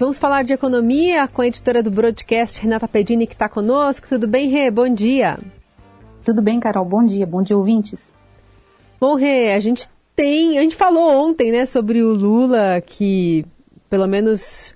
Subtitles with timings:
[0.00, 4.08] Vamos falar de economia com a editora do broadcast, Renata Pedini, que está conosco.
[4.08, 4.70] Tudo bem, Rê?
[4.70, 5.38] Bom dia.
[6.24, 6.86] Tudo bem, Carol.
[6.86, 7.26] Bom dia.
[7.26, 8.14] Bom dia, ouvintes.
[8.98, 9.86] Bom, Rê, a gente
[10.16, 10.56] tem.
[10.56, 13.44] A gente falou ontem, né, sobre o Lula, que
[13.90, 14.74] pelo menos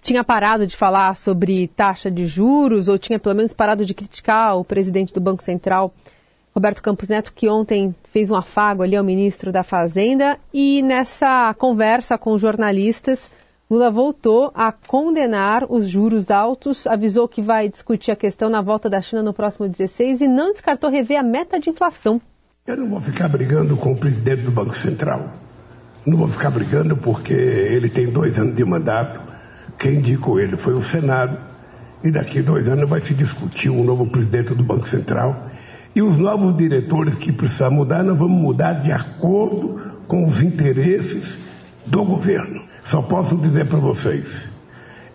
[0.00, 4.56] tinha parado de falar sobre taxa de juros, ou tinha pelo menos parado de criticar
[4.56, 5.92] o presidente do Banco Central,
[6.54, 10.38] Roberto Campos Neto, que ontem fez um afago ali ao ministro da Fazenda.
[10.52, 13.32] E nessa conversa com jornalistas,
[13.70, 18.90] Lula voltou a condenar os juros altos, avisou que vai discutir a questão na volta
[18.90, 22.20] da China no próximo 16 e não descartou rever a meta de inflação.
[22.66, 25.30] Eu não vou ficar brigando com o presidente do Banco Central.
[26.04, 29.18] Não vou ficar brigando porque ele tem dois anos de mandato.
[29.78, 31.38] Quem indicou ele foi o Senado.
[32.02, 35.48] E daqui dois anos vai se discutir um novo presidente do Banco Central.
[35.96, 41.38] E os novos diretores que precisam mudar, nós vamos mudar de acordo com os interesses
[41.86, 42.73] do governo.
[42.84, 44.26] Só posso dizer para vocês: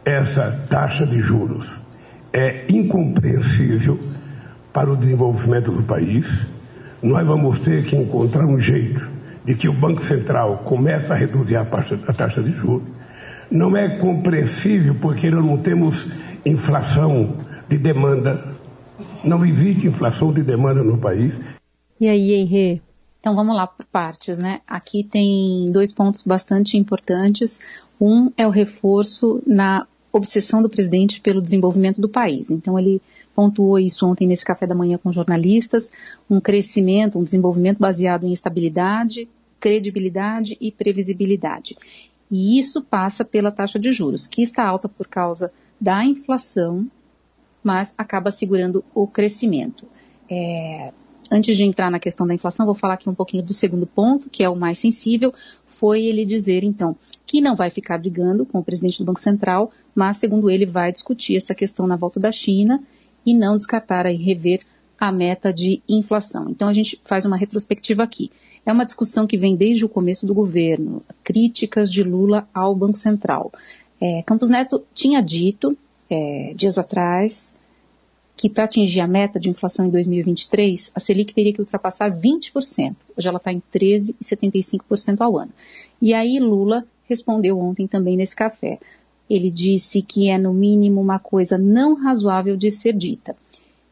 [0.03, 1.67] essa taxa de juros
[2.33, 3.99] é incompreensível
[4.73, 6.25] para o desenvolvimento do país.
[7.02, 9.07] Nós vamos ter que encontrar um jeito
[9.45, 12.88] de que o Banco Central comece a reduzir a taxa, de juros.
[13.49, 16.11] Não é compreensível porque nós não temos
[16.45, 18.45] inflação de demanda.
[19.23, 21.33] Não existe inflação de demanda no país.
[21.99, 22.88] E aí, Henrique?
[23.20, 24.62] Então vamos lá por partes, né?
[24.66, 27.59] Aqui tem dois pontos bastante importantes.
[28.00, 32.50] Um é o reforço na obsessão do presidente pelo desenvolvimento do país.
[32.50, 33.02] Então ele
[33.36, 35.92] pontuou isso ontem nesse café da manhã com jornalistas,
[36.30, 39.28] um crescimento, um desenvolvimento baseado em estabilidade,
[39.59, 41.78] credibilidade e previsibilidade.
[42.31, 46.88] E isso passa pela taxa de juros, que está alta por causa da inflação,
[47.64, 49.86] mas acaba segurando o crescimento.
[50.30, 50.94] É,
[51.31, 54.30] antes de entrar na questão da inflação, vou falar aqui um pouquinho do segundo ponto,
[54.30, 55.33] que é o mais sensível,
[55.67, 59.72] foi ele dizer, então, que não vai ficar brigando com o presidente do Banco Central,
[59.94, 62.81] mas, segundo ele, vai discutir essa questão na volta da China
[63.25, 64.59] e não descartar aí rever
[65.00, 66.50] a meta de inflação.
[66.50, 68.31] Então, a gente faz uma retrospectiva aqui.
[68.66, 72.97] É uma discussão que vem desde o começo do governo, críticas de Lula ao Banco
[72.97, 73.51] Central.
[74.01, 75.78] É, Campos Neto tinha dito,
[76.09, 77.56] é, dias atrás,
[78.39, 82.95] que para atingir a meta de inflação em 2023, a Selic teria que ultrapassar 20%.
[83.17, 85.51] Hoje ela está em 13,75% ao ano.
[86.01, 88.79] E aí Lula respondeu ontem também nesse café.
[89.29, 93.35] Ele disse que é no mínimo uma coisa não razoável de ser dita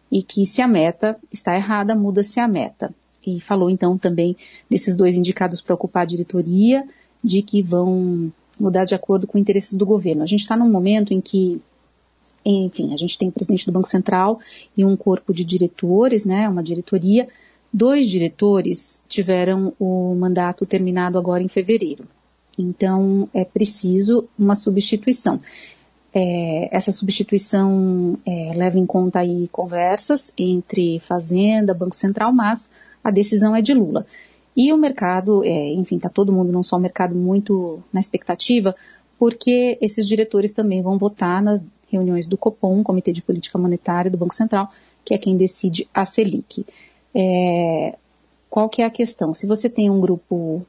[0.09, 2.95] e que se a meta está errada, muda-se a meta.
[3.25, 4.33] E falou então também
[4.69, 6.87] desses dois indicados para ocupar a diretoria,
[7.21, 10.23] de que vão mudar de acordo com interesses do governo.
[10.23, 11.61] A gente está num momento em que
[12.49, 14.39] enfim, a gente tem o presidente do Banco Central
[14.75, 17.27] e um corpo de diretores, né, uma diretoria.
[17.73, 22.05] Dois diretores tiveram o mandato terminado agora em fevereiro.
[22.57, 25.39] Então, é preciso uma substituição.
[26.13, 32.69] É, essa substituição é, leva em conta aí conversas entre Fazenda, Banco Central, mas
[33.03, 34.05] a decisão é de Lula.
[34.55, 38.75] E o mercado, é, enfim, está todo mundo, não só o mercado, muito na expectativa,
[39.19, 44.17] porque esses diretores também vão votar nas reuniões do Copom, Comitê de Política Monetária do
[44.17, 44.71] Banco Central,
[45.03, 46.65] que é quem decide a Selic.
[47.15, 47.97] É,
[48.49, 49.33] qual que é a questão?
[49.33, 50.65] Se você tem um grupo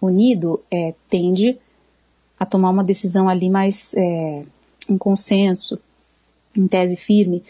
[0.00, 1.58] unido, é, tende
[2.38, 4.42] a tomar uma decisão ali mais é,
[4.88, 5.78] em consenso,
[6.56, 7.42] em tese firme,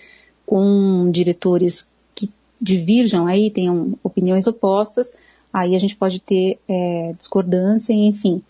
[0.47, 5.15] com diretores que divirjam aí, tenham opiniões opostas,
[5.53, 8.43] aí a gente pode ter é, discordância e, enfim,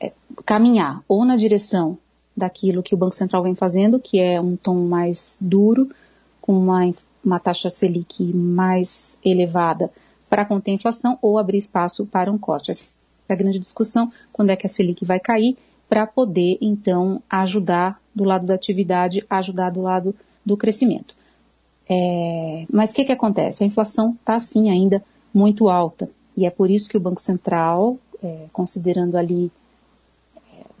[0.00, 0.12] é,
[0.44, 1.96] caminhar ou na direção
[2.40, 5.88] daquilo que o Banco Central vem fazendo, que é um tom mais duro,
[6.40, 6.92] com uma,
[7.24, 9.90] uma taxa Selic mais elevada
[10.28, 12.70] para conter a inflação, ou abrir espaço para um corte.
[12.70, 12.84] Essa
[13.28, 15.56] é a grande discussão, quando é que a Selic vai cair,
[15.88, 20.14] para poder, então, ajudar do lado da atividade, ajudar do lado
[20.46, 21.16] do crescimento.
[21.88, 23.64] É, mas o que, que acontece?
[23.64, 25.02] A inflação está, sim, ainda
[25.34, 29.50] muito alta, e é por isso que o Banco Central, é, considerando ali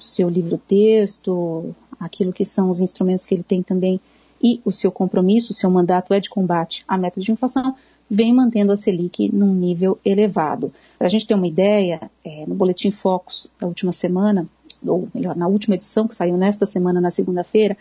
[0.00, 4.00] seu livro-texto, aquilo que são os instrumentos que ele tem também
[4.42, 7.74] e o seu compromisso, o seu mandato é de combate à meta de inflação,
[8.10, 10.72] vem mantendo a Selic num nível elevado.
[10.98, 14.48] Para a gente ter uma ideia, é, no Boletim Focus da última semana,
[14.84, 17.76] ou melhor, na última edição que saiu nesta semana, na segunda-feira,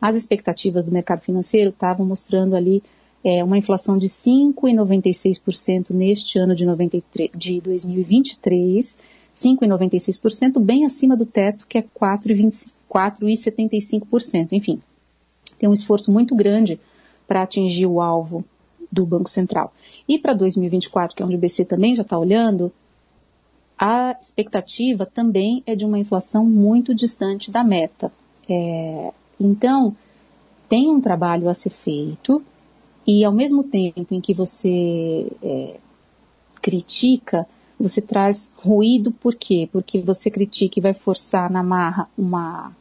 [0.00, 2.82] as expectativas do mercado financeiro estavam mostrando ali
[3.24, 8.98] é, uma inflação de 5,96% neste ano de, 93, de 2023
[9.36, 14.52] 5,96%, bem acima do teto, que é 4,75%.
[14.52, 14.80] Enfim,
[15.58, 16.80] tem um esforço muito grande
[17.26, 18.44] para atingir o alvo
[18.90, 19.72] do Banco Central.
[20.08, 22.72] E para 2024, que é onde o BC também já está olhando,
[23.78, 28.12] a expectativa também é de uma inflação muito distante da meta.
[28.48, 29.96] É, então,
[30.68, 32.42] tem um trabalho a ser feito,
[33.06, 35.76] e ao mesmo tempo em que você é,
[36.62, 37.46] critica,
[37.78, 39.68] você traz ruído, por quê?
[39.72, 42.72] Porque você critica e vai forçar na marra uma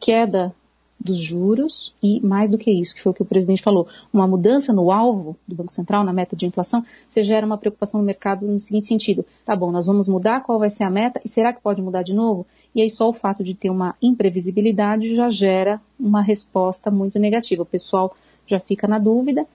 [0.00, 0.54] queda
[1.00, 4.26] dos juros e, mais do que isso, que foi o que o presidente falou, uma
[4.26, 8.06] mudança no alvo do Banco Central, na meta de inflação, você gera uma preocupação no
[8.06, 11.28] mercado no seguinte sentido: tá bom, nós vamos mudar, qual vai ser a meta e
[11.28, 12.46] será que pode mudar de novo?
[12.74, 17.62] E aí só o fato de ter uma imprevisibilidade já gera uma resposta muito negativa.
[17.62, 18.14] O pessoal
[18.46, 19.46] já fica na dúvida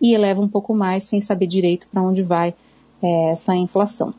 [0.00, 2.54] e eleva um pouco mais sem saber direito para onde vai
[3.04, 4.14] é, essa inflação.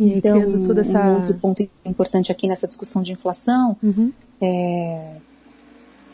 [0.00, 0.40] E então,
[0.78, 1.00] essa...
[1.00, 4.12] um outro ponto importante aqui nessa discussão de inflação uhum.
[4.40, 5.16] é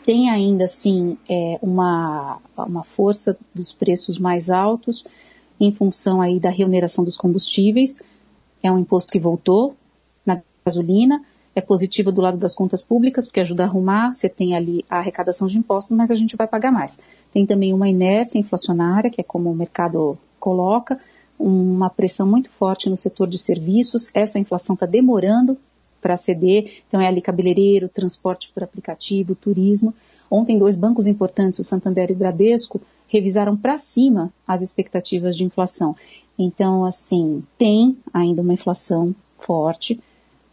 [0.05, 5.03] tem ainda assim é, uma, uma força dos preços mais altos
[5.59, 8.03] em função aí da remuneração dos combustíveis.
[8.61, 9.75] É um imposto que voltou
[10.23, 11.23] na gasolina,
[11.55, 14.99] é positivo do lado das contas públicas, porque ajuda a arrumar, você tem ali a
[14.99, 16.99] arrecadação de impostos, mas a gente vai pagar mais.
[17.33, 20.99] Tem também uma inércia inflacionária, que é como o mercado coloca,
[21.37, 25.57] uma pressão muito forte no setor de serviços, essa inflação está demorando
[26.01, 29.93] para ceder, então é ali cabeleireiro, transporte por aplicativo, turismo.
[30.29, 35.43] Ontem, dois bancos importantes, o Santander e o Bradesco, revisaram para cima as expectativas de
[35.43, 35.95] inflação.
[36.37, 39.99] Então, assim, tem ainda uma inflação forte.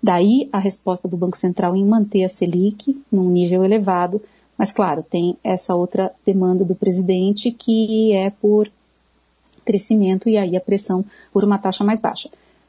[0.03, 4.21] Daí a resposta do Banco Central em manter a Selic num nível elevado.
[4.57, 8.71] Mas, claro, tem essa outra demanda do presidente que é por
[9.65, 12.29] crescimento e aí a pressão por uma taxa mais baixa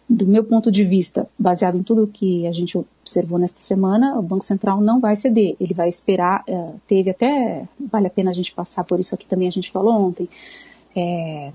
[0.10, 4.22] do meu ponto de vista, baseado em tudo que a gente observou nesta semana, o
[4.22, 5.56] Banco Central não vai ceder.
[5.60, 9.26] Ele vai esperar, é, teve até, vale a pena a gente passar por isso aqui
[9.26, 10.30] também, a gente falou ontem,
[10.96, 11.52] é,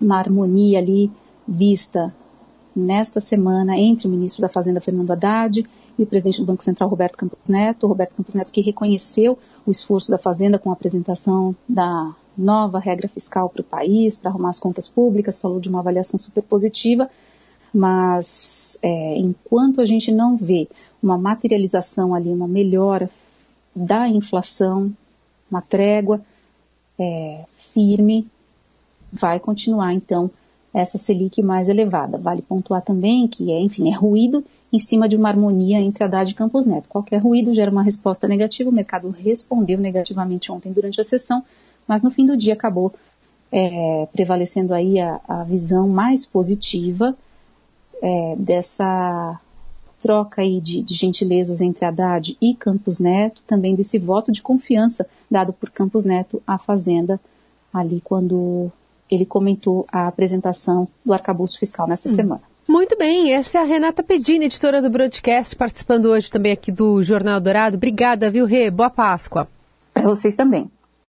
[0.00, 1.10] uma harmonia ali
[1.46, 2.12] vista
[2.74, 5.62] nesta semana entre o ministro da Fazenda, Fernando Haddad,
[5.98, 7.86] e o presidente do Banco Central, Roberto Campos Neto.
[7.86, 13.08] Roberto Campos Neto que reconheceu o esforço da Fazenda com a apresentação da nova regra
[13.08, 17.08] fiscal para o país, para arrumar as contas públicas, falou de uma avaliação super positiva,
[17.72, 20.68] mas é, enquanto a gente não vê
[21.02, 23.10] uma materialização ali, uma melhora
[23.74, 24.92] da inflação,
[25.50, 26.20] uma trégua
[26.98, 28.26] é, firme,
[29.12, 30.30] vai continuar então
[30.72, 32.18] essa Selic mais elevada.
[32.18, 36.30] Vale pontuar também que é, enfim, é ruído em cima de uma harmonia entre Haddad
[36.30, 36.88] e Campos Neto.
[36.88, 41.44] Qualquer ruído gera uma resposta negativa, o mercado respondeu negativamente ontem durante a sessão,
[41.86, 42.92] mas no fim do dia acabou
[43.50, 47.14] é, prevalecendo aí a, a visão mais positiva
[48.02, 49.38] é, dessa
[50.00, 55.06] troca aí de, de, gentilezas entre Haddad e Campos Neto, também desse voto de confiança
[55.30, 57.20] dado por Campos Neto à Fazenda,
[57.72, 58.70] ali quando
[59.08, 62.14] ele comentou a apresentação do arcabouço fiscal nessa hum.
[62.14, 62.42] semana.
[62.68, 67.02] Muito bem, essa é a Renata Pedini, editora do Broadcast, participando hoje também aqui do
[67.02, 67.76] Jornal Dourado.
[67.76, 68.70] Obrigada, viu, Rê?
[68.70, 69.48] Boa Páscoa.
[69.92, 70.70] Para vocês também.